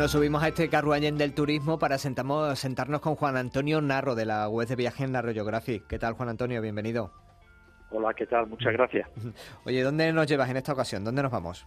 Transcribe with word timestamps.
Nos 0.00 0.12
subimos 0.12 0.42
a 0.42 0.48
este 0.48 0.70
carruaje 0.70 1.12
del 1.12 1.34
turismo 1.34 1.78
para 1.78 1.98
sentamos, 1.98 2.58
sentarnos 2.58 3.02
con 3.02 3.16
Juan 3.16 3.36
Antonio 3.36 3.82
Narro 3.82 4.14
de 4.14 4.24
la 4.24 4.48
web 4.48 4.66
de 4.66 4.74
viaje 4.74 5.04
en 5.04 5.12
Narro 5.12 5.34
Geographic. 5.34 5.86
¿Qué 5.88 5.98
tal, 5.98 6.14
Juan 6.14 6.30
Antonio? 6.30 6.62
Bienvenido. 6.62 7.12
Hola, 7.90 8.14
¿qué 8.14 8.24
tal? 8.24 8.46
Muchas 8.46 8.72
gracias. 8.72 9.06
Oye, 9.66 9.82
¿dónde 9.82 10.10
nos 10.14 10.26
llevas 10.26 10.48
en 10.48 10.56
esta 10.56 10.72
ocasión? 10.72 11.04
¿Dónde 11.04 11.22
nos 11.22 11.30
vamos? 11.30 11.66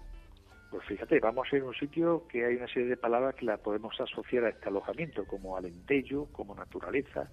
Pues 0.71 0.83
fíjate, 0.87 1.19
vamos 1.19 1.47
a 1.51 1.57
ir 1.57 1.61
a 1.61 1.65
un 1.65 1.75
sitio 1.75 2.27
que 2.27 2.43
hay 2.43 2.55
una 2.55 2.65
serie 2.65 2.87
de 2.87 2.97
palabras 2.97 3.35
que 3.35 3.45
la 3.45 3.57
podemos 3.57 4.01
asociar 4.01 4.45
a 4.45 4.49
este 4.49 4.67
alojamiento, 4.67 5.25
como 5.25 5.55
alentello, 5.55 6.25
como 6.31 6.55
naturaleza, 6.55 7.29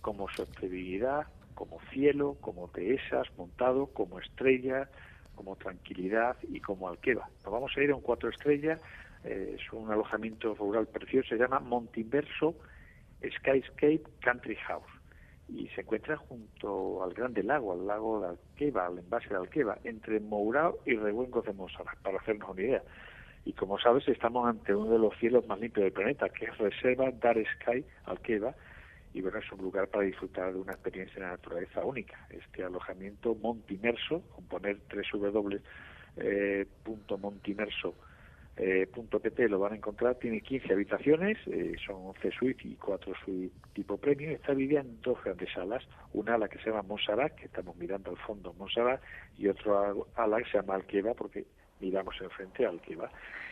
como 0.00 0.30
sostenibilidad, 0.30 1.26
como 1.54 1.78
cielo, 1.92 2.38
como 2.40 2.68
dehesas, 2.68 3.26
montado, 3.36 3.88
como 3.88 4.18
estrella, 4.18 4.88
como 5.34 5.56
tranquilidad 5.56 6.38
y 6.42 6.60
como 6.60 6.88
alqueva. 6.88 7.28
Nos 7.44 7.52
vamos 7.52 7.70
a 7.76 7.82
ir 7.82 7.90
a 7.90 7.96
un 7.96 8.00
cuatro 8.00 8.30
estrellas 8.30 8.80
es 9.24 9.72
un 9.72 9.90
alojamiento 9.90 10.54
rural 10.54 10.86
precioso, 10.86 11.30
se 11.30 11.36
llama 11.36 11.60
Montiverso 11.60 12.54
Skyscape 13.20 14.02
Country 14.20 14.56
House 14.56 14.98
y 15.48 15.68
se 15.68 15.80
encuentra 15.80 16.16
junto 16.16 17.02
al 17.02 17.14
Grande 17.14 17.42
Lago, 17.42 17.72
al 17.72 17.86
lago 17.86 18.20
de 18.20 18.28
Alqueva, 18.28 18.86
al 18.86 18.98
envase 18.98 19.30
de 19.30 19.36
Alqueva, 19.36 19.78
entre 19.84 20.20
Mourao 20.20 20.78
y 20.84 20.94
Rehuengos 20.94 21.46
de 21.46 21.54
Monserrat, 21.54 21.98
para 22.02 22.18
hacernos 22.18 22.50
una 22.50 22.60
idea. 22.60 22.82
Y 23.44 23.54
como 23.54 23.78
sabes, 23.78 24.06
estamos 24.08 24.46
ante 24.46 24.74
uno 24.74 24.92
de 24.92 24.98
los 24.98 25.16
cielos 25.18 25.46
más 25.46 25.58
limpios 25.58 25.84
del 25.84 25.92
planeta, 25.92 26.28
que 26.28 26.44
es 26.46 26.58
Reserva 26.58 27.10
Dar 27.12 27.38
Sky 27.54 27.82
Alqueva, 28.04 28.54
y 29.14 29.22
bueno, 29.22 29.38
es 29.38 29.50
un 29.50 29.62
lugar 29.62 29.88
para 29.88 30.04
disfrutar 30.04 30.52
de 30.52 30.60
una 30.60 30.72
experiencia 30.72 31.22
de 31.22 31.30
naturaleza 31.30 31.82
única. 31.82 32.26
Este 32.28 32.62
alojamiento 32.62 33.34
Montimerso, 33.36 34.20
con 34.34 34.44
poner 34.48 34.76
www.montimerso 35.12 37.88
eh, 37.88 37.94
.pt 38.58 39.38
lo 39.48 39.58
van 39.60 39.72
a 39.72 39.76
encontrar, 39.76 40.16
tiene 40.16 40.40
15 40.40 40.72
habitaciones, 40.72 41.38
eh, 41.46 41.74
son 41.86 41.96
11 42.08 42.30
suites 42.32 42.66
y 42.66 42.74
4 42.76 43.14
suites 43.24 43.56
tipo 43.72 43.96
premio, 43.98 44.30
está 44.30 44.54
dividida 44.54 44.80
en 44.80 45.00
dos 45.00 45.22
grandes 45.22 45.52
salas, 45.52 45.86
una 46.12 46.34
ala 46.34 46.48
que 46.48 46.58
se 46.58 46.70
llama 46.70 46.82
Montserrat, 46.82 47.34
que 47.36 47.46
estamos 47.46 47.76
mirando 47.76 48.10
al 48.10 48.16
fondo 48.16 48.52
Montserrat, 48.54 49.00
y 49.36 49.48
otra 49.48 49.94
ala 50.16 50.38
que 50.38 50.50
se 50.50 50.58
llama 50.58 50.74
Alqueva, 50.74 51.14
porque 51.14 51.46
miramos 51.80 52.14
enfrente 52.20 52.66
a 52.66 52.70
Alqueva. 52.70 53.10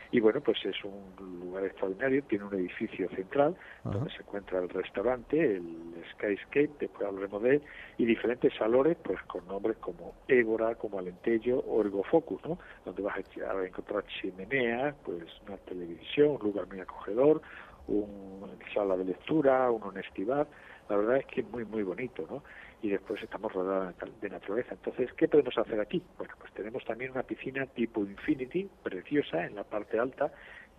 Y 0.09 0.21
bueno, 0.21 0.39
pues 0.39 0.57
es 0.63 0.75
un 0.85 1.39
lugar 1.41 1.65
extraordinario, 1.65 2.23
tiene 2.23 2.45
un 2.45 2.53
edificio 2.53 3.09
central 3.09 3.57
donde 3.83 4.09
se 4.11 4.19
encuentra 4.19 4.59
el 4.59 4.69
restaurante, 4.69 5.57
el 5.57 5.95
Skyscape, 6.13 6.71
después 6.79 7.07
hablaremos 7.07 7.43
de 7.43 7.55
él, 7.55 7.61
y 7.97 8.05
diferentes 8.05 8.53
salones, 8.53 8.95
pues 9.03 9.21
con 9.23 9.45
nombres 9.47 9.75
como 9.77 10.13
Égora, 10.29 10.75
como 10.75 10.99
Alentello 10.99 11.59
o 11.59 11.81
Ergofocus, 11.81 12.41
¿no? 12.45 12.57
Donde 12.85 13.01
vas 13.01 13.17
a 13.17 13.65
encontrar 13.65 14.05
chimenea, 14.07 14.95
pues 15.03 15.25
una 15.45 15.57
televisión, 15.57 16.37
un 16.39 16.39
lugar 16.39 16.67
muy 16.67 16.79
acogedor, 16.79 17.41
una 17.87 18.53
sala 18.73 18.95
de 18.95 19.05
lectura, 19.05 19.69
un 19.71 19.83
honestidad. 19.83 20.47
La 20.89 20.95
verdad 20.95 21.17
es 21.17 21.25
que 21.25 21.41
es 21.41 21.49
muy, 21.49 21.65
muy 21.65 21.83
bonito, 21.83 22.25
¿no? 22.29 22.43
Y 22.81 22.89
después 22.89 23.21
estamos 23.23 23.51
rodeados 23.53 23.95
de 24.21 24.29
naturaleza. 24.29 24.75
Entonces, 24.75 25.11
¿qué 25.13 25.27
podemos 25.27 25.57
hacer 25.57 25.79
aquí? 25.79 26.01
Bueno, 26.17 26.33
pues 26.39 26.53
tenemos 26.53 26.83
también 26.85 27.11
una 27.11 27.23
piscina 27.23 27.65
tipo 27.65 28.01
Infinity, 28.01 28.69
preciosa, 28.83 29.45
en 29.45 29.55
la 29.55 29.63
parte 29.63 29.99
alta 29.99 30.31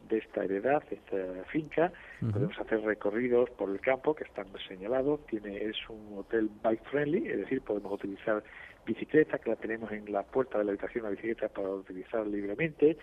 de 0.08 0.18
esta 0.18 0.44
heredad, 0.44 0.82
de 0.88 0.96
esta 0.96 1.44
finca. 1.50 1.92
Podemos 2.20 2.58
hacer 2.58 2.80
recorridos 2.82 3.50
por 3.50 3.70
el 3.70 3.80
campo 3.80 4.14
que 4.14 4.24
están 4.24 4.46
señalados. 4.66 5.24
Tiene, 5.26 5.56
es 5.64 5.76
un 5.88 6.18
hotel 6.18 6.48
bike 6.62 6.84
friendly, 6.84 7.28
es 7.28 7.38
decir, 7.38 7.60
podemos 7.62 7.92
utilizar 7.92 8.42
bicicleta, 8.86 9.38
que 9.38 9.50
la 9.50 9.56
tenemos 9.56 9.92
en 9.92 10.10
la 10.10 10.22
puerta 10.22 10.58
de 10.58 10.64
la 10.64 10.70
habitación, 10.70 11.04
la 11.04 11.10
bicicleta 11.10 11.48
para 11.48 11.68
utilizar 11.68 12.26
libremente. 12.26 12.96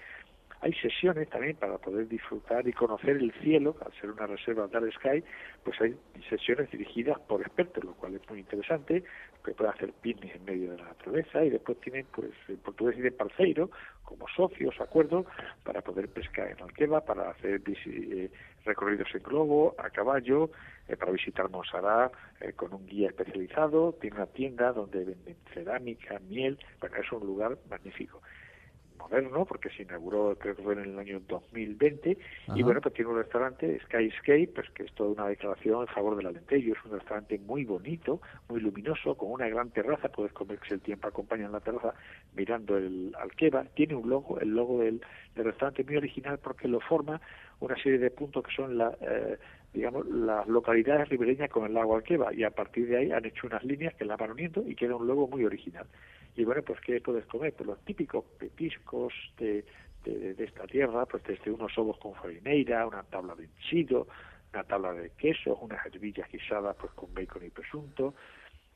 Hay 0.62 0.74
sesiones 0.74 1.30
también 1.30 1.56
para 1.58 1.78
poder 1.78 2.08
disfrutar 2.08 2.68
y 2.68 2.74
conocer 2.74 3.18
el 3.18 3.32
cielo, 3.42 3.76
al 3.86 3.94
ser 4.00 4.12
una 4.12 4.28
reserva 4.28 4.68
Dark 4.68 4.92
Sky, 4.94 5.24
pues 5.64 5.80
hay 5.82 5.96
sesiones 6.30 6.72
dirigidas 6.72 7.20
por 7.22 7.42
expertos, 7.42 7.84
lo 7.84 7.94
cual 7.94 8.16
es 8.16 8.30
muy 8.30 8.40
interesante, 8.40 9.04
que 9.44 9.52
puede 9.52 9.70
hacer 9.70 9.94
picnic 10.02 10.36
en 10.36 10.46
medio 10.46 10.72
de 10.72 10.78
la 10.78 10.86
naturaleza 10.86 11.44
y 11.44 11.52
después 11.52 11.80
tienen, 11.82 12.06
pues, 12.14 12.32
en 12.48 12.58
portugués 12.58 12.96
parceiro, 13.14 13.70
como 14.04 14.28
socios, 14.36 14.76
acuerdo, 14.80 15.26
para 15.64 15.82
poder 15.82 16.10
pescar 16.10 16.52
en 16.52 16.62
Alqueva, 16.62 17.02
para 17.02 17.30
hacer 17.30 17.62
eh, 17.68 18.32
recorridos 18.66 19.08
en 19.14 19.24
globo, 19.24 19.76
a 19.78 19.90
caballo, 19.90 20.52
eh, 20.88 20.96
para 20.96 21.12
visitar 21.12 21.50
Monsarat 21.50 22.12
eh, 22.42 22.54
con 22.54 22.74
un 22.74 22.86
guía 22.86 23.10
especializado, 23.10 23.94
tiene 24.00 24.18
una 24.18 24.28
tienda 24.28 24.72
donde 24.72 25.06
venden 25.06 25.36
cerámica, 25.54 26.20
miel, 26.28 26.58
bueno, 26.80 26.96
es 26.98 27.12
un 27.12 27.26
lugar 27.26 27.58
magnífico 27.70 28.22
moderno, 28.98 29.46
porque 29.46 29.70
se 29.70 29.84
inauguró 29.84 30.36
creo 30.40 30.56
que 30.56 30.64
fue 30.64 30.74
en 30.74 30.82
el 30.82 31.00
año 31.00 31.22
2020, 31.28 32.18
y 32.56 32.64
bueno, 32.64 32.82
pues 32.82 32.94
tiene 32.94 33.12
un 33.12 33.18
restaurante, 33.18 33.80
Skyscape, 33.86 34.52
pues 34.54 34.70
que 34.72 34.84
es 34.84 34.94
toda 34.94 35.10
una 35.12 35.28
declaración 35.28 35.82
en 35.82 35.88
favor 35.88 36.16
del 36.16 36.28
Alentejo, 36.28 36.74
es 36.74 36.86
un 36.86 36.92
restaurante 36.92 37.40
muy 37.40 37.66
bonito, 37.66 38.22
muy 38.50 38.60
luminoso, 38.60 39.16
con 39.16 39.32
una 39.32 39.48
gran 39.48 39.70
terraza, 39.72 40.10
puedes 40.10 40.34
comer 40.34 40.60
si 40.68 40.74
el 40.74 40.82
tiempo 40.82 41.08
acompaña 41.08 41.46
en 41.46 41.52
la 41.52 41.60
terraza 41.60 41.94
mirando 42.36 42.78
el 42.78 43.16
Alqueva, 43.20 43.66
tiene 43.76 43.96
un 43.96 44.10
logo, 44.10 44.40
el 44.40 44.50
logo 44.50 44.80
del, 44.80 45.02
restaurante 45.36 45.84
muy 45.84 45.98
original 45.98 46.40
porque 46.40 46.68
lo 46.68 46.80
forma 46.80 47.20
una 47.60 47.76
serie 47.76 48.00
de 48.00 48.10
puntos 48.10 48.44
que 48.46 48.56
son 48.56 48.78
la, 48.78 48.98
eh, 49.02 49.38
digamos, 49.74 50.08
las 50.08 50.48
localidades 50.48 51.10
ribereñas 51.10 51.50
con 51.50 51.66
el 51.66 51.74
lago 51.74 51.96
Alqueva 51.96 52.34
y 52.34 52.44
a 52.44 52.52
partir 52.52 52.88
de 52.88 52.98
ahí 52.98 53.12
han 53.12 53.26
hecho 53.26 53.48
unas 53.48 53.64
líneas 53.64 53.94
que 53.96 54.06
la 54.06 54.16
van 54.16 54.32
uniendo 54.32 54.64
y 54.66 54.76
queda 54.76 54.96
un 54.96 55.08
logo 55.08 55.28
muy 55.28 55.44
original. 55.44 55.86
Y 56.35 56.44
bueno, 56.44 56.62
pues 56.63 56.79
¿qué 56.81 57.00
puedes 57.01 57.25
comer? 57.25 57.53
Pues 57.53 57.68
los 57.68 57.79
típicos 57.85 58.25
petiscos 58.38 59.13
de, 59.38 59.66
de, 60.03 60.44
esta 60.44 60.66
tierra, 60.68 61.06
pues 61.06 61.23
desde 61.23 61.51
unos 61.51 61.78
ovos 61.78 61.97
con 61.97 62.13
farineira, 62.16 62.85
una 62.85 63.03
tabla 63.03 63.35
de 63.35 63.46
enchido, 63.46 64.07
una 64.53 64.63
tabla 64.63 64.94
de 64.94 65.12
quesos, 65.12 65.57
unas 65.62 65.85
hervillas 65.85 66.29
guisadas 66.29 66.75
pues 66.78 66.91
con 66.94 67.13
bacon 67.13 67.46
y 67.46 67.50
presunto, 67.50 68.13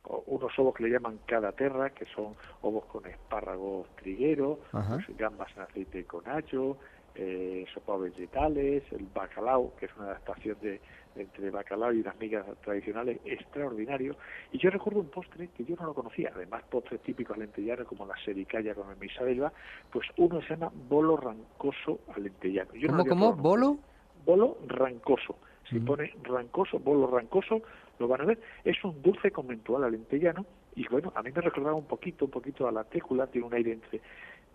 o 0.04 0.24
unos 0.28 0.58
ovos 0.58 0.76
que 0.76 0.84
le 0.84 0.90
llaman 0.90 1.20
cada 1.26 1.52
terra, 1.52 1.90
que 1.92 2.06
son 2.06 2.36
ovos 2.62 2.86
con 2.86 3.06
espárragos 3.06 3.88
trigueros, 3.98 4.60
pues, 4.72 5.18
gambas 5.18 5.50
en 5.56 5.64
aceite 5.64 6.06
con 6.06 6.28
ajo, 6.28 6.78
eh, 7.16 7.66
sopa 7.74 7.98
vegetales, 7.98 8.84
el 8.92 9.06
bacalao, 9.14 9.76
que 9.76 9.88
es 9.88 9.96
una 9.98 10.06
adaptación 10.06 10.58
de, 10.62 10.80
entre 11.16 11.50
bacalao 11.50 11.94
y 11.94 12.02
unas 12.02 12.20
migas 12.20 12.46
tradicionales 12.62 13.20
extraordinario. 13.26 14.16
Y 14.52 14.58
yo 14.58 14.70
recuerdo 14.70 15.00
un 15.00 15.10
postre 15.10 15.50
que 15.50 15.66
yo 15.66 15.76
no 15.76 15.86
lo 15.86 15.94
conocía, 15.94 16.32
además 16.34 16.64
postres 16.70 17.02
típicos 17.02 17.36
alentellanos 17.36 17.88
como 17.88 18.06
la 18.06 18.16
sericaya 18.24 18.76
con 18.76 18.90
el 18.90 18.98
misabelva, 18.98 19.52
pues 19.92 20.08
uno 20.18 20.42
se 20.42 20.50
llama 20.50 20.72
bolo 20.88 21.18
rancoso 21.18 22.00
alentellano. 22.16 22.74
Yo 22.76 22.88
¿Cómo, 22.90 23.06
cómo? 23.06 23.36
¿Bolo? 23.36 23.78
Bolo 24.26 24.58
rancoso. 24.68 25.38
Si 25.70 25.80
pone 25.80 26.12
rancoso, 26.24 26.80
bolo 26.80 27.06
rancoso, 27.08 27.62
lo 28.00 28.08
van 28.08 28.22
a 28.22 28.26
ver. 28.26 28.40
Es 28.64 28.84
un 28.84 29.02
dulce 29.04 29.30
conventual 29.30 29.84
alentellano 29.84 30.46
y 30.76 30.88
bueno, 30.88 31.12
a 31.16 31.22
mí 31.22 31.32
me 31.36 31.42
recordaba 31.42 31.76
un 31.76 31.86
poquito, 31.86 32.26
un 32.26 32.32
poquito 32.32 32.68
a 32.68 32.72
la 32.72 32.84
técula, 32.84 33.28
tiene 33.28 33.48
un 33.48 33.54
aire 33.54 33.74
entre 33.74 34.02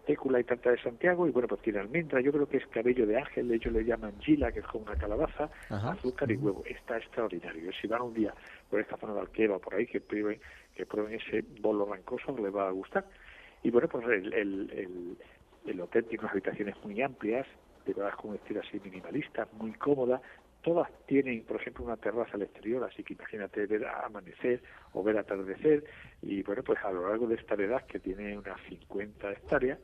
técula 0.05 0.41
y 0.41 0.45
tarta 0.45 0.71
de 0.71 0.81
Santiago, 0.81 1.27
y 1.27 1.31
bueno, 1.31 1.49
pues 1.49 1.63
tiene 1.63 1.81
almendra, 1.81 2.21
yo 2.21 2.33
creo 2.33 2.49
que 2.49 2.59
es 2.59 2.67
cabello 2.69 3.07
de 3.07 3.17
ángel, 3.19 3.51
ellos 3.51 3.73
le 3.73 3.85
llaman 3.85 4.19
gila, 4.21 4.53
que 4.53 4.61
es 4.61 4.67
como 4.67 4.85
una 4.85 4.97
calabaza, 4.97 5.51
azúcar 5.69 6.31
y 6.31 6.37
huevo. 6.37 6.63
Está 6.67 6.99
extraordinario. 6.99 7.71
Si 7.81 7.87
van 7.87 8.03
un 8.03 8.15
día 8.15 8.35
por 8.71 8.81
esta 8.81 8.97
zona 8.97 9.15
de 9.15 9.21
Alqueva, 9.21 9.59
por 9.59 9.75
ahí, 9.75 9.87
que 9.87 10.01
prueben, 10.01 10.41
que 10.75 10.87
prueben 10.87 11.21
ese 11.21 11.45
bolo 11.61 11.87
rancoso, 11.87 12.37
les 12.37 12.55
va 12.55 12.69
a 12.69 12.71
gustar. 12.71 13.05
Y 13.63 13.71
bueno, 13.71 13.89
pues 13.89 14.07
el, 14.07 14.33
el, 14.33 15.17
el, 15.67 15.81
hotel 15.81 16.05
tiene 16.05 16.21
unas 16.21 16.33
habitaciones 16.33 16.77
muy 16.85 17.01
amplias, 17.01 17.47
de 17.87 17.95
verdad 17.95 18.15
con 18.15 18.31
un 18.31 18.37
estilo 18.37 18.61
así 18.61 18.79
minimalista, 18.85 19.49
muy 19.59 19.73
cómoda, 19.73 20.21
todas 20.63 20.89
tienen, 21.07 21.45
por 21.45 21.57
ejemplo, 21.61 21.85
una 21.85 21.97
terraza 21.97 22.33
al 22.35 22.43
exterior, 22.43 22.85
así 22.85 23.05
que 23.05 23.15
imagínate 23.15 23.67
ver 23.67 23.87
amanecer 23.87 24.63
o 24.93 25.03
ver 25.03 25.19
atardecer, 25.19 25.85
y 26.23 26.43
bueno, 26.43 26.63
pues 26.63 26.79
a 26.85 26.91
lo 26.91 27.09
largo 27.09 27.27
de 27.27 27.37
esta 27.37 27.55
edad, 27.55 27.87
que 27.87 28.01
tiene 28.01 28.37
unas 28.37 28.61
50 28.69 29.33
hectáreas, 29.33 29.79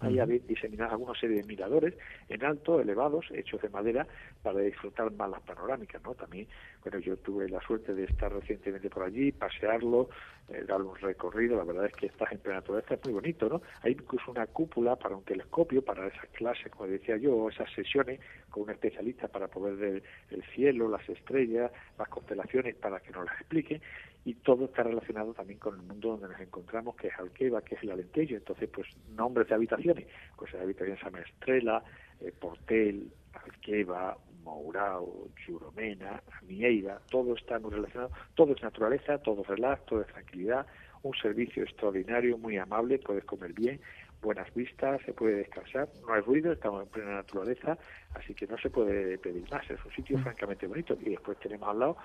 Ahí 0.00 0.18
habéis 0.18 0.46
diseminado 0.46 0.92
alguna 0.92 1.18
serie 1.18 1.36
de 1.36 1.44
miradores 1.44 1.94
en 2.28 2.44
alto, 2.44 2.80
elevados, 2.80 3.26
hechos 3.32 3.60
de 3.60 3.68
madera, 3.68 4.06
para 4.42 4.60
disfrutar 4.60 5.12
más 5.12 5.30
las 5.30 5.42
panorámicas, 5.42 6.02
¿no? 6.02 6.14
También, 6.14 6.48
bueno, 6.82 6.98
yo 6.98 7.16
tuve 7.18 7.48
la 7.48 7.60
suerte 7.60 7.94
de 7.94 8.04
estar 8.04 8.32
recientemente 8.32 8.88
por 8.88 9.02
allí, 9.02 9.30
pasearlo, 9.32 10.08
eh, 10.48 10.64
darle 10.66 10.86
un 10.86 10.96
recorrido, 10.96 11.56
la 11.56 11.64
verdad 11.64 11.86
es 11.86 11.92
que 11.92 12.06
estás 12.06 12.32
en 12.32 12.38
plena 12.38 12.60
naturaleza, 12.60 12.94
es 12.94 13.04
muy 13.04 13.12
bonito, 13.12 13.48
¿no? 13.48 13.62
Hay 13.82 13.92
incluso 13.92 14.30
una 14.30 14.46
cúpula 14.46 14.96
para 14.96 15.14
un 15.14 15.24
telescopio, 15.24 15.82
para 15.82 16.06
esas 16.06 16.26
clases, 16.30 16.72
como 16.72 16.88
decía 16.88 17.16
yo, 17.18 17.48
esas 17.48 17.70
sesiones 17.72 18.20
con 18.48 18.64
un 18.64 18.70
especialista 18.70 19.28
para 19.28 19.48
poder 19.48 19.76
ver 19.76 20.02
el 20.30 20.42
cielo, 20.54 20.88
las 20.88 21.08
estrellas, 21.08 21.70
las 21.98 22.08
constelaciones, 22.08 22.74
para 22.76 23.00
que 23.00 23.12
nos 23.12 23.26
las 23.26 23.38
explique, 23.40 23.80
y 24.24 24.34
todo 24.34 24.66
está 24.66 24.82
relacionado 24.82 25.32
también 25.32 25.58
con 25.58 25.74
el 25.76 25.82
mundo 25.82 26.10
donde 26.10 26.28
nos 26.28 26.40
encontramos, 26.40 26.94
que 26.96 27.08
es 27.08 27.18
Alqueva, 27.18 27.62
que 27.62 27.74
es 27.74 27.82
el 27.82 27.92
Alentejo. 27.92 28.34
Entonces, 28.34 28.68
pues 28.72 28.88
nombres 29.16 29.48
de 29.48 29.54
habitaciones, 29.54 30.06
pues 30.36 30.52
la 30.52 30.62
habitación 30.62 30.98
se 30.98 31.04
llama 31.04 31.20
Estrela, 31.20 31.82
eh, 32.20 32.32
Portel, 32.38 33.10
Alqueva, 33.32 34.16
Mourao, 34.42 35.28
Churomena, 35.44 36.22
Mieira, 36.46 37.00
todo 37.10 37.34
está 37.34 37.58
muy 37.58 37.70
relacionado, 37.70 38.10
todo 38.34 38.52
es 38.52 38.62
naturaleza, 38.62 39.18
todo 39.18 39.42
es 39.42 39.48
relax, 39.48 39.84
todo 39.86 40.00
es 40.02 40.06
tranquilidad, 40.08 40.66
un 41.02 41.14
servicio 41.14 41.62
extraordinario, 41.62 42.36
muy 42.38 42.58
amable, 42.58 42.98
puedes 42.98 43.24
comer 43.24 43.52
bien, 43.52 43.80
buenas 44.20 44.52
vistas, 44.54 45.00
se 45.04 45.12
puede 45.14 45.36
descansar, 45.36 45.88
no 46.06 46.12
hay 46.12 46.20
ruido, 46.20 46.52
estamos 46.52 46.82
en 46.82 46.88
plena 46.88 47.14
naturaleza, 47.14 47.78
así 48.14 48.34
que 48.34 48.46
no 48.46 48.58
se 48.58 48.70
puede 48.70 49.18
pedir 49.18 49.50
más, 49.50 49.68
es 49.70 49.82
un 49.84 49.92
sitio 49.92 50.18
mm. 50.18 50.22
francamente 50.22 50.66
bonito 50.66 50.96
y 51.00 51.10
después 51.10 51.38
tenemos 51.38 51.68
al 51.68 51.78
lado 51.78 51.96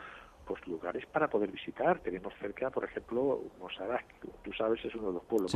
pues 0.45 0.65
lugares 0.67 1.05
para 1.07 1.27
poder 1.27 1.51
visitar. 1.51 1.99
Tenemos 1.99 2.33
cerca, 2.39 2.69
por 2.69 2.85
ejemplo, 2.85 3.41
Mosaraz, 3.59 4.03
tú 4.43 4.53
sabes, 4.53 4.83
es 4.85 4.93
uno 4.95 5.07
de 5.07 5.13
los 5.13 5.23
pueblos 5.23 5.51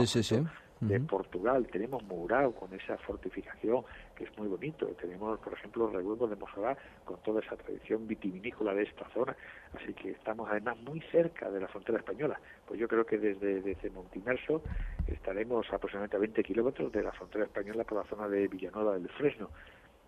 de 0.81 1.00
Portugal. 1.01 1.68
Tenemos 1.71 2.03
Mourao 2.03 2.53
con 2.53 2.74
esa 2.74 2.97
fortificación 2.97 3.83
que 4.15 4.24
es 4.24 4.38
muy 4.38 4.47
bonito. 4.47 4.88
Tenemos, 5.00 5.39
por 5.39 5.53
ejemplo, 5.53 5.89
Revuelvo 5.89 6.27
de 6.27 6.36
Mosaraz 6.36 6.77
con 7.06 7.21
toda 7.21 7.41
esa 7.41 7.56
tradición 7.57 8.07
vitivinícola 8.07 8.74
de 8.74 8.83
esta 8.83 9.07
zona. 9.09 9.36
Así 9.74 9.94
que 9.94 10.12
estamos 10.12 10.50
además 10.50 10.77
muy 10.81 11.01
cerca 11.12 11.51
de 11.51 11.59
la 11.59 11.68
frontera 11.68 12.00
española. 12.00 12.39
Pues 12.65 12.80
yo 12.80 12.88
creo 12.88 13.06
que 13.06 13.18
desde, 13.18 13.62
desde 13.62 13.89
Montimerso 13.89 14.62
estaremos 15.07 15.71
aproximadamente 15.71 16.18
a 16.18 16.19
20 16.19 16.44
kilómetros 16.44 16.92
de 16.92 17.03
la 17.03 17.12
frontera 17.12 17.45
española 17.45 17.83
por 17.83 17.97
la 18.00 18.09
zona 18.09 18.27
de 18.27 18.47
Villanueva 18.47 18.94
del 18.94 19.09
Fresno. 19.09 19.50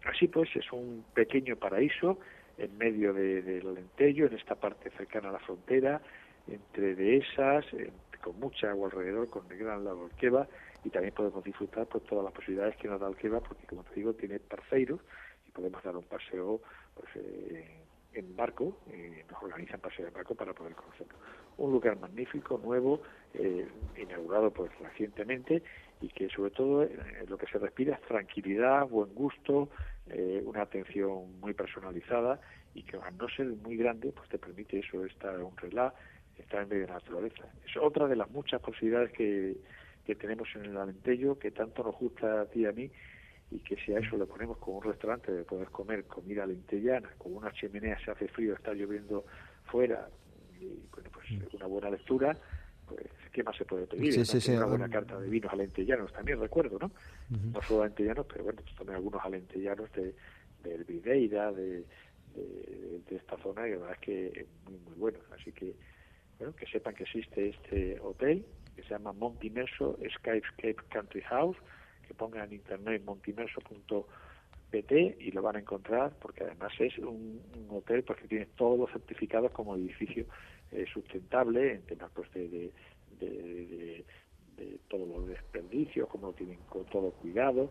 Así 0.06 0.27
pues, 0.27 0.50
es 0.56 0.72
un 0.72 1.06
pequeño 1.13 1.56
paraíso 1.57 2.18
en 2.57 2.77
medio 2.77 3.13
del 3.13 3.45
de, 3.45 3.59
Alentejo, 3.59 4.27
en 4.27 4.38
esta 4.38 4.56
parte 4.56 4.89
cercana 4.92 5.30
a 5.30 5.33
la 5.33 5.39
frontera, 5.39 6.01
entre 6.48 6.95
dehesas, 6.95 7.65
con 8.21 8.39
mucha 8.39 8.69
agua 8.69 8.88
alrededor, 8.88 9.30
con 9.30 9.51
el 9.51 9.57
gran 9.57 9.83
lago 9.83 10.06
Alqueva, 10.06 10.48
y 10.83 10.89
también 10.89 11.13
podemos 11.13 11.44
disfrutar 11.44 11.88
pues 11.88 12.03
todas 12.06 12.24
las 12.24 12.33
posibilidades 12.33 12.75
que 12.77 12.88
nos 12.88 13.00
da 13.00 13.07
Alqueva, 13.07 13.39
porque 13.39 13.65
como 13.68 13.83
te 13.83 13.95
digo, 13.95 14.13
tiene 14.13 14.39
parceiros, 14.39 15.00
y 15.48 15.51
podemos 15.51 15.83
dar 15.83 15.95
un 15.95 16.03
paseo 16.03 16.62
pues, 16.95 17.09
eh, 17.15 17.81
en 18.13 18.36
barco, 18.36 18.77
eh, 18.92 19.25
nos 19.30 19.42
organizan 19.42 19.80
paseo 19.80 20.07
en 20.07 20.13
barco 20.13 20.36
para 20.36 20.53
poder 20.53 20.75
conocerlo. 20.75 21.15
Un 21.57 21.71
lugar 21.71 22.00
magnífico, 22.00 22.59
nuevo, 22.63 23.01
eh, 23.33 23.68
inaugurado 23.98 24.51
pues 24.51 24.72
recientemente 24.80 25.63
y 26.01 26.10
que 26.10 26.30
sobre 26.30 26.51
todo 26.51 26.83
eh, 26.83 26.89
lo 27.28 27.38
que 27.38 27.48
se 27.48 27.60
respira 27.60 27.95
es 27.95 28.01
tranquilidad, 28.01 28.88
buen 28.88 29.13
gusto, 29.13 29.69
eh, 30.07 30.42
una 30.45 30.63
atención 30.63 31.39
muy 31.39 31.54
personalizada 31.54 32.39
y 32.74 32.83
que 32.83 32.98
al 32.98 33.18
no 33.18 33.30
ser 33.30 33.48
muy 33.48 33.78
grande 33.78 34.12
pues 34.12 34.28
te 34.30 34.38
permite 34.38 34.80
eso, 34.80 35.06
estar 35.06 35.42
un 35.42 35.56
relax, 35.57 35.95
estar 36.38 36.63
en 36.63 36.69
medio 36.69 36.81
de 36.81 36.88
la 36.88 36.95
naturaleza. 36.95 37.44
Es 37.68 37.78
otra 37.78 38.07
de 38.07 38.16
las 38.16 38.30
muchas 38.31 38.62
posibilidades 38.62 39.12
que, 39.12 39.57
que 40.06 40.16
tenemos 40.16 40.48
en 40.56 40.66
el 40.66 40.77
Alentejo 40.77 41.38
que 41.38 41.51
tanto 41.51 41.84
nos 41.84 41.95
gusta 41.95 42.42
a 42.42 42.45
ti 42.45 42.62
y 42.62 42.66
a 42.66 42.72
mí 42.72 42.92
y 43.51 43.60
que 43.60 43.75
si 43.75 43.94
a 43.94 44.00
eso 44.00 44.18
le 44.18 44.25
ponemos 44.25 44.57
como 44.57 44.77
un 44.77 44.84
restaurante 44.84 45.31
de 45.31 45.44
poder 45.44 45.69
comer 45.69 46.06
comida 46.06 46.45
lentellana, 46.45 47.10
con 47.18 47.36
una 47.36 47.51
chimenea 47.51 48.00
se 48.04 48.12
hace 48.12 48.27
frío, 48.30 48.56
está 48.56 48.74
lloviendo 48.74 49.25
fuera, 49.66 50.07
y 50.60 50.88
bueno, 50.92 51.10
pues 51.12 51.30
mm. 51.31 51.56
una 51.57 51.66
buena 51.66 51.89
lectura, 51.89 52.38
pues 52.96 53.32
¿qué 53.32 53.44
más 53.44 53.56
se 53.58 53.66
puede 53.66 53.88
pedir? 53.88 54.14
Una 54.58 54.66
buena 54.66 54.90
carta 54.90 55.20
de 55.20 55.30
vinos 55.30 55.52
alentellanos 55.52 56.12
también, 56.14 56.40
recuerdo, 56.40 56.78
¿no? 56.80 56.92
No 57.30 57.62
solo 57.62 57.84
alentellanos, 57.84 58.26
pero 58.28 58.44
bueno, 58.44 58.62
pues 58.64 58.76
también 58.76 58.96
algunos 58.98 59.24
alentellanos 59.24 59.92
de, 59.94 60.14
del 60.64 60.84
Videira, 60.84 61.52
de, 61.52 61.86
de, 62.36 63.16
esta 63.16 63.38
zona, 63.38 63.68
y 63.68 63.72
la 63.72 63.78
verdad 63.78 63.94
es 63.94 64.00
que 64.00 64.46
muy, 64.66 64.78
muy 64.80 64.94
buenos. 64.96 65.22
Así 65.32 65.52
que, 65.52 65.76
bueno, 66.40 66.56
que 66.56 66.66
sepan 66.68 66.96
que 66.96 67.04
existe 67.04 67.50
este 67.50 68.00
hotel, 68.00 68.46
que 68.76 68.84
se 68.84 68.90
llama 68.90 69.14
Montimerso 69.14 69.98
Skyscape 70.18 70.78
Country 70.90 71.22
House, 71.22 71.58
que 72.08 72.14
pongan 72.14 72.48
en 72.48 72.54
internet 72.56 73.02
montimerso.pt 73.06 74.92
y 75.20 75.32
lo 75.32 75.42
van 75.42 75.56
a 75.58 75.60
encontrar 75.60 76.14
porque 76.20 76.44
además 76.44 76.72
es 76.80 76.98
un, 76.98 77.42
hotel 77.70 78.04
porque 78.04 78.28
tiene 78.28 78.46
todos 78.58 78.80
los 78.80 78.92
certificados 78.92 79.52
como 79.52 79.76
edificio 79.76 80.26
eh, 80.72 80.86
sustentable 80.92 81.74
en 81.74 81.82
temas 81.84 82.12
pues, 82.14 82.32
de, 82.34 82.48
de, 82.48 82.72
de, 83.20 84.06
de 84.58 84.80
todos 84.88 85.08
los 85.08 85.28
desperdicios, 85.28 86.08
como 86.10 86.28
lo 86.28 86.34
tienen 86.34 86.60
con 86.70 86.86
todo 86.86 87.12
cuidado. 87.12 87.70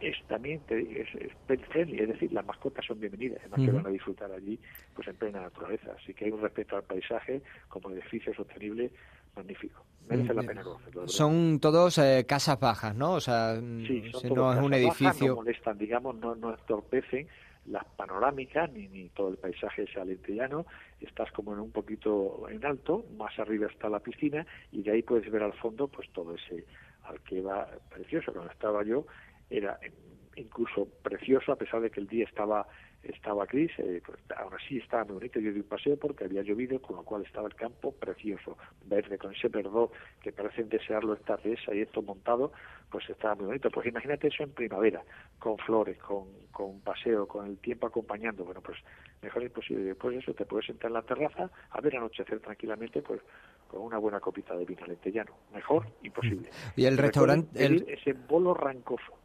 es 0.00 0.16
también 0.26 0.60
es, 0.68 1.08
es 1.14 1.60
friendly, 1.68 2.00
es 2.00 2.08
decir, 2.08 2.32
las 2.32 2.44
mascotas 2.44 2.84
son 2.86 3.00
bienvenidas, 3.00 3.38
además 3.40 3.60
que 3.60 3.72
van 3.72 3.86
a 3.86 3.90
disfrutar 3.90 4.32
allí 4.32 4.58
pues 4.94 5.08
en 5.08 5.16
plena 5.16 5.42
naturaleza. 5.42 5.92
Así 6.00 6.14
que 6.14 6.26
hay 6.26 6.30
un 6.30 6.40
respeto 6.40 6.76
al 6.76 6.84
paisaje 6.84 7.42
como 7.68 7.90
edificio 7.90 8.34
sostenible 8.34 8.90
magnífico. 9.36 9.84
Merece 10.08 10.34
la 10.34 10.42
pena 10.42 10.62
conocerlo. 10.62 11.08
Son 11.08 11.58
todos 11.60 11.98
eh, 11.98 12.24
casas 12.28 12.60
bajas, 12.60 12.94
¿no? 12.94 13.14
O 13.14 13.20
sea, 13.20 13.56
sí, 13.56 14.10
no 14.34 14.52
es 14.52 14.60
un 14.60 14.74
edificio. 14.74 15.28
no 15.28 15.36
molestan, 15.36 15.78
digamos, 15.78 16.16
no, 16.16 16.34
no 16.34 16.50
entorpecen 16.50 17.26
las 17.66 17.84
panorámicas 17.96 18.70
ni, 18.72 18.88
ni 18.88 19.08
todo 19.10 19.28
el 19.28 19.36
paisaje 19.36 19.82
ese 19.84 20.00
alentellano. 20.00 20.66
Estás 21.00 21.30
como 21.32 21.52
en 21.52 21.60
un 21.60 21.70
poquito 21.70 22.48
en 22.48 22.64
alto, 22.64 23.04
más 23.16 23.38
arriba 23.38 23.66
está 23.66 23.88
la 23.88 24.00
piscina 24.00 24.46
y 24.72 24.82
de 24.82 24.92
ahí 24.92 25.02
puedes 25.02 25.30
ver 25.30 25.42
al 25.42 25.54
fondo 25.54 25.88
pues 25.88 26.08
todo 26.12 26.34
ese 26.34 26.64
al 27.04 27.20
que 27.20 27.40
va 27.40 27.68
precioso. 27.90 28.32
Cuando 28.32 28.52
estaba 28.52 28.82
yo 28.84 29.06
era 29.50 29.78
incluso 30.36 30.88
precioso 31.02 31.52
a 31.52 31.56
pesar 31.56 31.80
de 31.80 31.90
que 31.90 32.00
el 32.00 32.06
día 32.06 32.24
estaba 32.24 32.66
estaba 33.08 33.46
gris, 33.46 33.70
eh, 33.78 34.02
pues, 34.04 34.18
aún 34.36 34.54
así 34.54 34.78
estaba 34.78 35.04
muy 35.04 35.14
bonito. 35.14 35.40
Yo 35.40 35.52
di 35.52 35.60
un 35.60 35.66
paseo 35.66 35.96
porque 35.96 36.24
había 36.24 36.42
llovido, 36.42 36.80
con 36.80 36.96
lo 36.96 37.02
cual 37.02 37.22
estaba 37.22 37.48
el 37.48 37.54
campo 37.54 37.92
precioso, 37.92 38.56
verde, 38.86 39.18
con 39.18 39.34
ese 39.34 39.48
verdor 39.48 39.90
que 40.22 40.32
parecen 40.32 40.68
desearlo 40.68 41.14
esta 41.14 41.36
dehesa 41.36 41.74
y 41.74 41.80
esto 41.80 42.02
montado, 42.02 42.52
pues 42.90 43.08
estaba 43.10 43.34
muy 43.34 43.46
bonito. 43.46 43.70
Pues 43.70 43.86
imagínate 43.86 44.28
eso 44.28 44.42
en 44.42 44.50
primavera, 44.50 45.02
con 45.38 45.58
flores, 45.58 45.98
con, 45.98 46.26
con 46.52 46.80
paseo, 46.80 47.26
con 47.26 47.46
el 47.46 47.58
tiempo 47.58 47.86
acompañando. 47.86 48.44
Bueno, 48.44 48.60
pues 48.60 48.78
mejor 49.22 49.42
imposible. 49.42 49.84
Después 49.84 50.14
de 50.14 50.20
eso 50.20 50.34
te 50.34 50.44
puedes 50.44 50.66
sentar 50.66 50.88
en 50.88 50.94
la 50.94 51.02
terraza 51.02 51.50
a 51.70 51.80
ver 51.80 51.96
anochecer 51.96 52.40
tranquilamente, 52.40 53.02
pues 53.02 53.20
con 53.68 53.82
una 53.82 53.98
buena 53.98 54.20
copita 54.20 54.54
de 54.54 54.64
vino 54.64 54.86
lentellano. 54.86 55.32
Mejor 55.52 55.86
imposible. 56.02 56.50
Y 56.76 56.86
el 56.86 56.98
restaurante... 56.98 57.64
El... 57.64 57.84
Ese 57.88 58.12
bolo 58.12 58.54
rancoso 58.54 59.23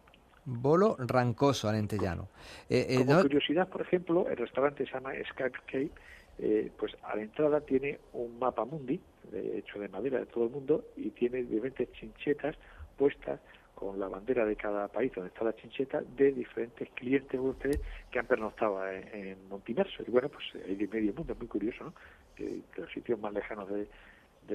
Bolo 0.49 0.95
Rancoso, 0.99 1.69
Alentellano. 1.69 2.29
Eh, 2.69 2.87
eh, 2.89 3.05
Como 3.05 3.21
curiosidad, 3.21 3.67
por 3.67 3.81
ejemplo, 3.81 4.27
el 4.29 4.37
restaurante 4.37 4.85
se 4.85 4.91
llama 4.91 5.11
Skype 5.31 5.59
Cape, 5.65 5.91
eh, 6.39 6.71
pues 6.77 6.95
a 7.03 7.15
la 7.15 7.21
entrada 7.21 7.61
tiene 7.61 7.99
un 8.13 8.39
mapa 8.39 8.65
mundi, 8.65 8.99
hecho 9.31 9.79
de 9.79 9.87
madera 9.89 10.19
de 10.19 10.25
todo 10.25 10.45
el 10.45 10.49
mundo, 10.49 10.85
y 10.97 11.11
tiene 11.11 11.43
diferentes 11.43 11.91
chinchetas 11.93 12.55
puestas 12.97 13.39
con 13.75 13.97
la 13.97 14.09
bandera 14.09 14.45
de 14.45 14.57
cada 14.57 14.89
país 14.89 15.11
donde 15.15 15.29
está 15.29 15.45
la 15.45 15.55
chincheta 15.55 16.01
de 16.01 16.33
diferentes 16.33 16.89
clientes 16.95 17.39
ustedes 17.39 17.79
que 18.11 18.19
han 18.19 18.25
pernoctado 18.25 18.85
en, 18.85 19.07
en 19.13 19.47
Montimerso. 19.47 20.03
Y 20.05 20.11
bueno, 20.11 20.27
pues 20.27 20.45
hay 20.65 20.75
de 20.75 20.87
medio 20.87 21.13
mundo, 21.13 21.31
es 21.31 21.39
muy 21.39 21.47
curioso, 21.47 21.85
¿no? 21.85 21.93
Que, 22.35 22.61
los 22.75 22.91
sitios 22.91 23.17
más 23.19 23.31
lejanos 23.33 23.69
de, 23.69 23.87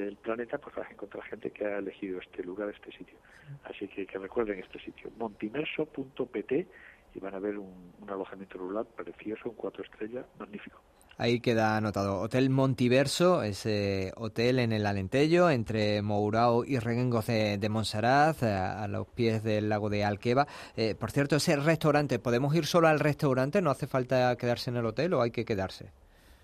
del 0.00 0.16
planeta, 0.16 0.58
pues 0.58 0.74
vas 0.74 0.88
a 0.88 0.92
encontrar 0.92 1.24
gente 1.24 1.50
que 1.50 1.64
ha 1.64 1.78
elegido 1.78 2.20
este 2.20 2.42
lugar, 2.42 2.68
este 2.70 2.90
sitio. 2.96 3.16
Así 3.64 3.88
que 3.88 4.06
recuerden 4.18 4.58
este 4.58 4.78
sitio, 4.80 5.10
montimerso.pt 5.18 6.66
y 7.14 7.20
van 7.20 7.34
a 7.34 7.38
ver 7.38 7.58
un, 7.58 7.92
alojamiento 8.08 8.58
rural 8.58 8.86
precioso, 8.96 9.50
un 9.50 9.54
cuatro 9.54 9.84
estrellas, 9.84 10.26
magnífico. 10.38 10.80
Ahí 11.16 11.38
queda 11.38 11.76
anotado. 11.76 12.18
Hotel 12.20 12.50
Montiverso, 12.50 13.44
ese 13.44 14.12
hotel 14.16 14.58
en 14.58 14.72
el 14.72 14.84
Alentejo, 14.84 15.48
entre 15.48 16.02
Mourao 16.02 16.64
y 16.64 16.80
Reguengos 16.80 17.28
de, 17.28 17.56
de 17.56 17.68
Monsaraz, 17.68 18.42
a, 18.42 18.88
los 18.88 19.06
pies 19.06 19.44
del 19.44 19.68
lago 19.68 19.90
de 19.90 20.04
Alqueva. 20.04 20.48
Eh, 20.76 20.96
por 20.96 21.12
cierto, 21.12 21.36
ese 21.36 21.54
restaurante, 21.54 22.18
¿podemos 22.18 22.52
ir 22.56 22.66
solo 22.66 22.88
al 22.88 22.98
restaurante? 22.98 23.62
¿No 23.62 23.70
hace 23.70 23.86
falta 23.86 24.36
quedarse 24.36 24.70
en 24.70 24.76
el 24.76 24.86
hotel 24.86 25.14
o 25.14 25.22
hay 25.22 25.30
que 25.30 25.44
quedarse? 25.44 25.92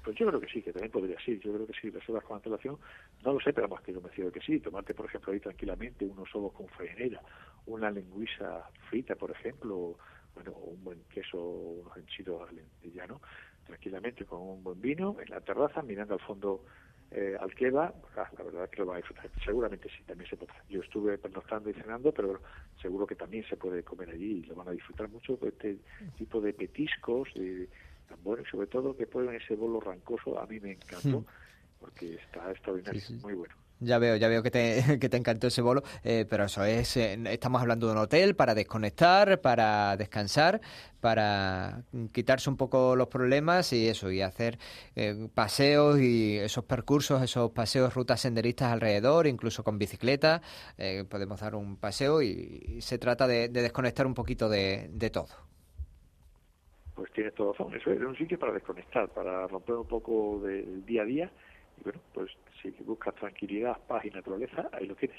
Pues 0.03 0.17
yo 0.17 0.27
creo 0.27 0.41
que 0.41 0.49
sí, 0.49 0.63
que 0.63 0.73
también 0.73 0.91
podría 0.91 1.19
ser. 1.21 1.39
Yo 1.41 1.53
creo 1.53 1.67
que 1.67 1.75
sí, 1.81 1.91
reservas 1.91 2.25
con 2.25 2.37
antelación. 2.37 2.79
No 3.25 3.33
lo 3.35 3.41
sé, 3.41 3.53
pero 3.53 3.69
más 3.69 3.83
que 3.83 3.93
de 3.93 4.33
que 4.33 4.41
sí. 4.41 4.61
Tomarte, 4.61 4.95
por 4.95 5.07
ejemplo, 5.07 5.33
ahí 5.33 5.41
tranquilamente 5.41 6.05
unos 6.05 6.35
ovos 6.35 6.53
con 6.53 6.69
farinera, 6.69 7.21
una 7.67 7.91
lengüisa 7.91 8.69
frita, 8.89 9.15
por 9.15 9.31
ejemplo, 9.31 9.97
bueno, 10.35 10.53
un 10.53 10.83
buen 10.83 11.05
queso, 11.05 11.39
unos 11.39 11.97
enchidos 11.97 12.49
llano, 12.83 13.21
tranquilamente 13.65 14.25
con 14.25 14.41
un 14.41 14.63
buen 14.63 14.81
vino 14.81 15.17
en 15.21 15.31
la 15.31 15.41
terraza, 15.41 15.83
mirando 15.83 16.15
al 16.15 16.21
fondo 16.21 16.65
eh, 17.11 17.37
Alqueva, 17.41 17.93
ah, 18.17 18.29
la 18.39 18.45
verdad 18.45 18.65
es 18.65 18.71
que 18.71 18.77
lo 18.79 18.87
va 18.87 18.95
a 18.95 18.99
disfrutar. 18.99 19.29
Seguramente 19.45 19.89
sí, 19.89 20.05
también 20.05 20.31
se 20.31 20.37
podrá. 20.37 20.55
Yo 20.69 20.81
estuve 20.81 21.19
pernoctando 21.19 21.69
y 21.69 21.75
cenando, 21.75 22.13
pero 22.13 22.41
seguro 22.81 23.07
que 23.07 23.17
también 23.17 23.45
se 23.49 23.57
puede 23.57 23.83
comer 23.83 24.11
allí 24.11 24.39
y 24.39 24.43
lo 24.45 24.55
van 24.55 24.69
a 24.69 24.73
disfrutar 24.73 25.09
mucho 25.09 25.37
de 25.37 25.49
este 25.49 25.79
tipo 26.17 26.41
de 26.41 26.53
petiscos, 26.53 27.29
tan 28.11 28.23
buenos, 28.25 28.47
sobre 28.51 28.67
todo 28.67 28.97
que 28.97 29.07
ponen 29.07 29.37
ese 29.37 29.55
bolo 29.55 29.81
rancoso, 29.81 30.39
a 30.39 30.47
mí 30.47 30.59
me 30.61 30.73
encantó, 30.73 31.21
hmm. 31.21 31.27
porque 31.79 32.15
está 32.17 32.51
extraordinario, 32.51 33.03
muy 33.23 33.35
bueno. 33.35 33.55
Ya 33.83 33.99
veo, 33.99 34.17
ya 34.17 34.29
veo 34.29 34.43
que 34.43 34.51
te, 34.51 34.83
que 35.01 35.09
te 35.09 35.17
encantó 35.17 35.47
ese 35.47 35.63
bolo, 35.63 35.83
eh, 36.05 36.27
pero 36.29 36.45
eso 36.45 36.63
es, 36.65 36.99
eh, 36.99 37.19
estamos 37.31 37.63
hablando 37.63 37.87
de 37.87 37.93
un 37.93 37.99
hotel 37.99 38.37
para 38.37 38.55
desconectar, 38.55 39.41
para 39.41 39.97
descansar, 39.97 40.61
para 41.01 41.83
quitarse 42.13 42.51
un 42.51 42.59
poco 42.59 42.95
los 42.95 43.09
problemas 43.09 43.73
y 43.73 43.89
eso, 43.89 44.11
y 44.11 44.21
hacer 44.21 44.59
eh, 44.97 45.29
paseos 45.33 45.99
y 45.99 46.37
esos 46.37 46.65
percursos, 46.65 47.23
esos 47.23 47.53
paseos, 47.53 47.95
rutas 47.95 48.21
senderistas 48.21 48.71
alrededor, 48.71 49.27
incluso 49.27 49.65
con 49.65 49.79
bicicleta, 49.79 50.43
podemos 51.09 51.41
dar 51.41 51.55
un 51.55 51.77
paseo 51.77 52.21
y, 52.23 52.79
se 52.83 52.99
trata 52.99 53.27
de, 53.27 53.49
desconectar 53.49 54.07
un 54.07 54.15
poquito 54.15 54.49
de, 54.51 55.11
todo. 55.11 55.29
Pues 57.01 57.13
tienes 57.13 57.35
todo 57.35 57.55
razón, 57.55 57.75
eso 57.75 57.91
es 57.93 58.01
un 58.03 58.15
sitio 58.15 58.39
para 58.39 58.53
desconectar, 58.53 59.09
para 59.09 59.47
romper 59.47 59.75
un 59.77 59.87
poco 59.87 60.39
del 60.45 60.85
día 60.85 61.01
a 61.01 61.05
día 61.07 61.31
y 61.79 61.85
bueno, 61.85 61.99
pues 62.13 62.31
si 62.61 62.69
buscas 62.85 63.15
tranquilidad, 63.15 63.79
paz 63.89 64.05
y 64.05 64.11
naturaleza, 64.11 64.69
ahí 64.71 64.85
lo 64.85 64.95
tienes. 64.95 65.17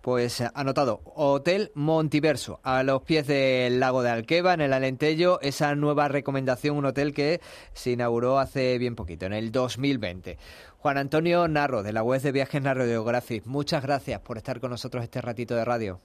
Pues 0.00 0.40
eh, 0.40 0.48
anotado, 0.54 1.02
Hotel 1.14 1.72
Montiverso, 1.74 2.58
a 2.62 2.82
los 2.84 3.02
pies 3.02 3.26
del 3.26 3.80
lago 3.80 4.02
de 4.02 4.12
Alqueva, 4.12 4.54
en 4.54 4.62
el 4.62 4.72
Alentejo, 4.72 5.42
esa 5.42 5.74
nueva 5.74 6.08
recomendación, 6.08 6.78
un 6.78 6.86
hotel 6.86 7.12
que 7.12 7.40
se 7.74 7.90
inauguró 7.90 8.38
hace 8.38 8.78
bien 8.78 8.96
poquito, 8.96 9.26
en 9.26 9.34
el 9.34 9.52
2020. 9.52 10.38
Juan 10.78 10.96
Antonio 10.96 11.46
Narro, 11.48 11.82
de 11.82 11.92
la 11.92 12.02
web 12.02 12.22
de 12.22 12.32
Viajes 12.32 12.62
Narro 12.62 12.86
Geographic, 12.86 13.44
muchas 13.44 13.82
gracias 13.82 14.20
por 14.20 14.38
estar 14.38 14.58
con 14.58 14.70
nosotros 14.70 15.04
este 15.04 15.20
ratito 15.20 15.54
de 15.54 15.66
radio. 15.66 16.00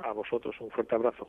A 0.00 0.10
vosotros, 0.10 0.56
un 0.58 0.68
fuerte 0.72 0.96
abrazo. 0.96 1.28